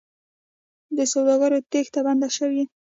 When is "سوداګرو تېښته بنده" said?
1.13-2.29